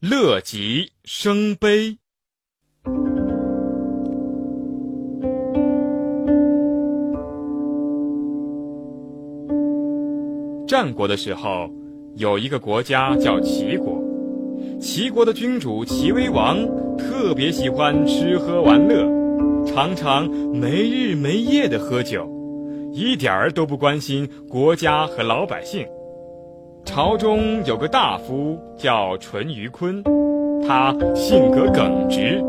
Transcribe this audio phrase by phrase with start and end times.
[0.00, 1.98] 乐极生悲。
[10.68, 11.68] 战国的时候，
[12.14, 14.00] 有一个国家叫齐国。
[14.80, 16.64] 齐国的君主齐威王
[16.96, 19.04] 特别喜欢吃喝玩乐，
[19.66, 22.24] 常常没日没夜的喝酒，
[22.92, 25.84] 一点儿都不关心国家和老百姓。
[26.88, 30.02] 朝中有个大夫叫淳于髡，
[30.66, 32.42] 他性格耿直，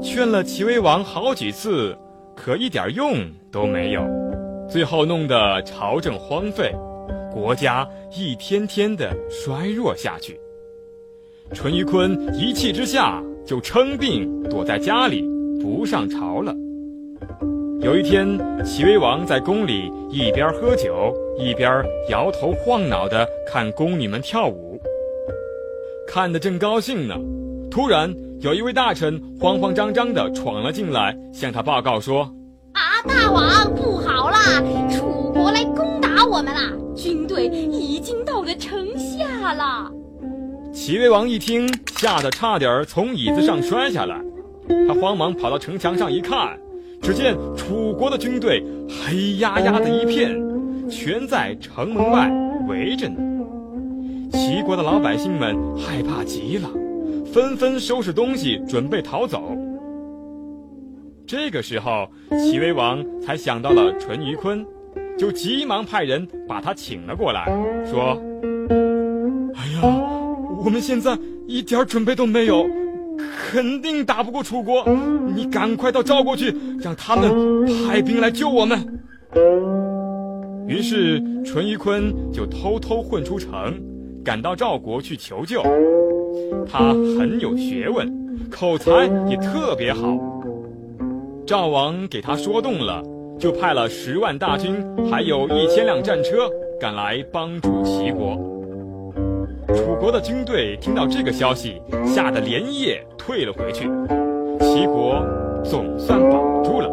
[0.00, 1.94] 劝了齐威王好几次，
[2.36, 3.16] 可一点用
[3.50, 4.00] 都没有，
[4.70, 6.72] 最后弄得朝政荒废，
[7.32, 10.38] 国家一天天的衰弱下去。
[11.52, 15.20] 淳于髡一气之下就称病躲在家里，
[15.60, 16.54] 不上朝了。
[17.84, 18.26] 有一天，
[18.64, 24.80] 齐威王在宫里一边喝酒，一边摇头晃脑地看宫女们跳舞，
[26.08, 27.14] 看得正高兴呢。
[27.70, 28.10] 突然，
[28.40, 32.22] 有一位大臣慌慌张张地闯了进来，向他报告说
[32.72, 34.64] ：“啊，大王，不好啦！
[34.90, 36.72] 楚国来攻打我们啦！
[36.96, 39.92] 军队已经到了城下了。”
[40.72, 44.18] 齐威王一听，吓得差点从椅子上摔下来。
[44.88, 46.58] 他慌忙跑到城墙上一看，
[47.04, 50.34] 只见楚国的军队黑压压的一片，
[50.88, 52.30] 全在城门外
[52.66, 53.16] 围着呢。
[54.32, 56.70] 齐国的老百姓们害怕极了，
[57.30, 59.54] 纷纷收拾东西准备逃走。
[61.26, 64.64] 这个时候，齐威王才想到了淳于髡，
[65.18, 67.44] 就急忙派人把他请了过来，
[67.84, 68.18] 说
[69.54, 70.00] ：“哎呀！”
[70.64, 72.66] 我们现在一点准备都没有，
[73.50, 74.84] 肯定打不过楚国。
[75.34, 78.78] 你赶快到赵国去，让他们派兵来救我们。
[80.66, 83.80] 于是淳于髡就偷偷混出城，
[84.24, 85.62] 赶到赵国去求救。
[86.66, 88.10] 他很有学问，
[88.50, 88.90] 口才
[89.28, 90.18] 也特别好。
[91.46, 93.02] 赵王给他说动了，
[93.38, 94.74] 就派了十万大军，
[95.10, 96.48] 还有一千辆战车
[96.80, 98.53] 赶来帮助齐国。
[99.68, 103.88] 楚国的军队听到这个消息，吓得连夜退了回去。
[104.60, 105.24] 齐国
[105.64, 106.90] 总算保住了。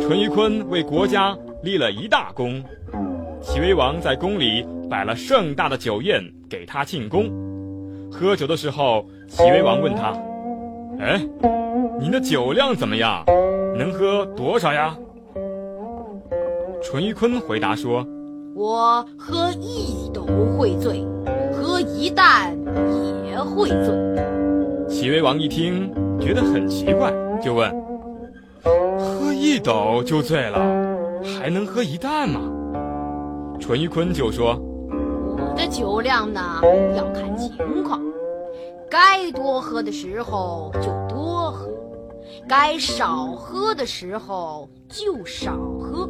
[0.00, 2.62] 淳于髡为国家立了一大功，
[3.40, 7.30] 齐威王在宫里摆了盛大的酒宴给他庆功。
[8.10, 10.12] 喝酒的时候，齐威王问他
[11.00, 11.20] ：“哎，
[12.00, 13.24] 你的酒量怎么样？
[13.76, 14.96] 能喝多少呀？”
[16.82, 18.06] 淳于髡回答说
[18.54, 21.04] ：“我喝一斗会醉。”
[21.84, 22.56] 喝一担
[23.26, 23.94] 也会醉。
[24.88, 27.12] 齐威王一听，觉得很奇怪，
[27.42, 27.70] 就问
[28.64, 30.58] ：“喝一斗就醉了，
[31.22, 32.40] 还能喝一担吗？”
[33.60, 34.56] 淳于髡就说
[35.36, 36.40] ：“我的酒量呢，
[36.96, 38.00] 要看情况，
[38.90, 41.68] 该多喝的时候就多喝，
[42.48, 46.08] 该少喝的时候就少喝，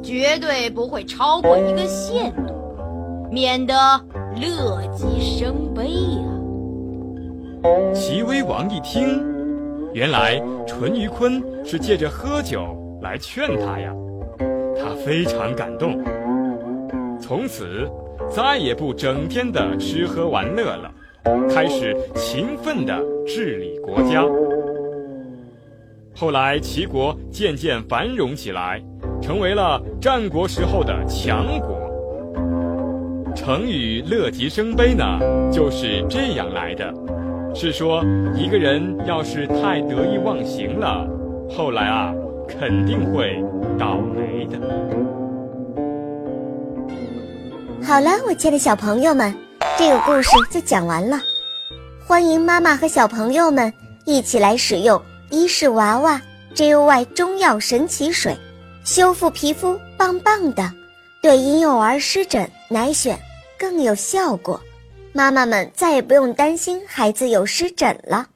[0.00, 2.54] 绝对不会超过一个限度，
[3.32, 3.74] 免得。”
[4.40, 6.22] 乐极生悲呀！
[7.92, 9.20] 齐威王一听，
[9.92, 13.92] 原来淳于髡是借着喝酒来劝他呀，
[14.76, 16.00] 他非常感动，
[17.20, 17.90] 从此
[18.30, 20.88] 再也不整天的吃喝玩乐了，
[21.50, 24.24] 开始勤奋的治理国家。
[26.14, 28.80] 后来齐国渐渐繁荣起来，
[29.20, 31.87] 成为了战国时候的强国。
[33.48, 35.18] 成语“乐极生悲”呢，
[35.50, 36.92] 就是这样来的。
[37.54, 38.04] 是说
[38.36, 41.08] 一个人要是太得意忘形了，
[41.48, 42.12] 后来啊，
[42.46, 43.42] 肯定会
[43.78, 44.58] 倒霉的。
[47.82, 49.34] 好了，我亲爱的小朋友们，
[49.78, 51.18] 这个故事就讲完了。
[52.06, 53.72] 欢迎妈妈和小朋友们
[54.04, 56.20] 一起来使用伊氏娃娃
[56.54, 58.36] JUY 中药神奇水，
[58.84, 60.70] 修复皮肤棒棒的，
[61.22, 63.16] 对婴幼儿湿疹奶癣。
[63.58, 64.60] 更有效果，
[65.12, 68.28] 妈妈们再也不用担心孩子有湿疹了。